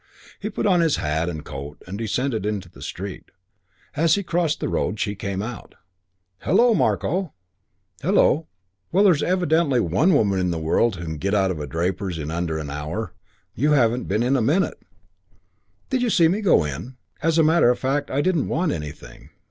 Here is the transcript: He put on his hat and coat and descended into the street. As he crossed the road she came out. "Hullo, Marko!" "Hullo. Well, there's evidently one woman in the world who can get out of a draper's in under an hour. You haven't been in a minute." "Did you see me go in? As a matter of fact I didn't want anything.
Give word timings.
He 0.39 0.49
put 0.49 0.65
on 0.65 0.79
his 0.81 0.95
hat 0.95 1.29
and 1.29 1.45
coat 1.45 1.77
and 1.85 1.95
descended 1.95 2.43
into 2.43 2.67
the 2.67 2.81
street. 2.81 3.29
As 3.95 4.15
he 4.15 4.23
crossed 4.23 4.59
the 4.59 4.67
road 4.67 4.99
she 4.99 5.13
came 5.13 5.43
out. 5.43 5.75
"Hullo, 6.39 6.73
Marko!" 6.73 7.33
"Hullo. 8.01 8.47
Well, 8.91 9.03
there's 9.03 9.21
evidently 9.21 9.79
one 9.79 10.15
woman 10.15 10.39
in 10.39 10.49
the 10.49 10.57
world 10.57 10.95
who 10.95 11.05
can 11.05 11.17
get 11.19 11.35
out 11.35 11.51
of 11.51 11.59
a 11.59 11.67
draper's 11.67 12.17
in 12.17 12.31
under 12.31 12.57
an 12.57 12.71
hour. 12.71 13.13
You 13.53 13.73
haven't 13.73 14.05
been 14.07 14.23
in 14.23 14.35
a 14.35 14.41
minute." 14.41 14.81
"Did 15.91 16.01
you 16.01 16.09
see 16.09 16.27
me 16.27 16.41
go 16.41 16.63
in? 16.65 16.97
As 17.21 17.37
a 17.37 17.43
matter 17.43 17.69
of 17.69 17.77
fact 17.77 18.09
I 18.09 18.21
didn't 18.21 18.47
want 18.47 18.71
anything. 18.71 19.29